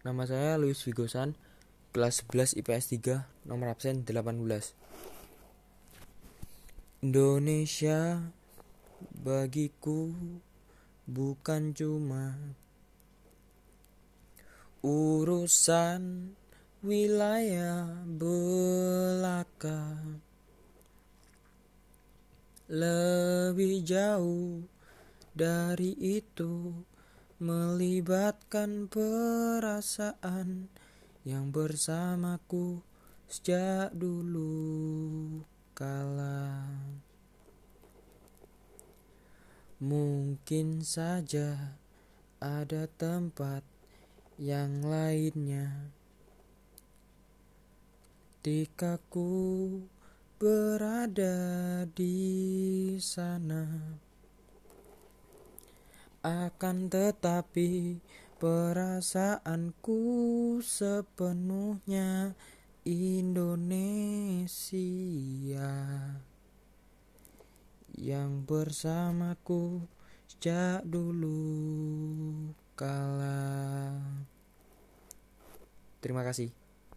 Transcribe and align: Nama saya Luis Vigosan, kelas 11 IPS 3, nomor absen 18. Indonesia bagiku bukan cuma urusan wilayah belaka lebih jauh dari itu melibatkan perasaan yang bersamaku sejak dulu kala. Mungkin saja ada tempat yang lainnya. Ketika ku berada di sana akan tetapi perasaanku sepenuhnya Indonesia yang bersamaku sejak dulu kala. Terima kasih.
Nama 0.00 0.24
saya 0.24 0.56
Luis 0.56 0.80
Vigosan, 0.80 1.36
kelas 1.92 2.24
11 2.24 2.56
IPS 2.64 2.84
3, 3.04 3.20
nomor 3.44 3.68
absen 3.68 4.00
18. 4.00 4.72
Indonesia 7.04 8.24
bagiku 9.20 10.08
bukan 11.04 11.76
cuma 11.76 12.32
urusan 14.80 16.32
wilayah 16.80 18.00
belaka 18.08 20.00
lebih 22.72 23.84
jauh 23.84 24.64
dari 25.36 25.92
itu 26.00 26.72
melibatkan 27.40 28.84
perasaan 28.92 30.68
yang 31.24 31.48
bersamaku 31.48 32.84
sejak 33.32 33.96
dulu 33.96 35.40
kala. 35.72 36.68
Mungkin 39.80 40.84
saja 40.84 41.80
ada 42.44 42.84
tempat 43.00 43.64
yang 44.36 44.84
lainnya. 44.84 45.96
Ketika 48.40 49.00
ku 49.08 49.80
berada 50.36 51.88
di 51.96 52.16
sana 53.00 53.68
akan 56.20 56.92
tetapi 56.92 57.96
perasaanku 58.36 60.00
sepenuhnya 60.60 62.36
Indonesia 62.84 64.12
yang 67.96 68.44
bersamaku 68.44 69.84
sejak 70.28 70.84
dulu 70.88 72.52
kala. 72.76 74.00
Terima 76.00 76.24
kasih. 76.24 76.48